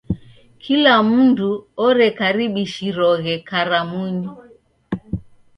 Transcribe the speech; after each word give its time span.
Kila 0.63 0.93
mndu 1.09 1.49
orekaribishiroghe 1.85 3.33
karamunyi. 3.49 4.29